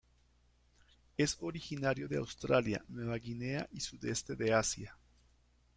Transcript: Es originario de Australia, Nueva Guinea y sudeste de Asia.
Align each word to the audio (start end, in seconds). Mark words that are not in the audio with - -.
Es 1.15 1.37
originario 1.41 2.07
de 2.07 2.17
Australia, 2.17 2.83
Nueva 2.87 3.17
Guinea 3.17 3.69
y 3.71 3.81
sudeste 3.81 4.35
de 4.35 4.51
Asia. 4.51 4.97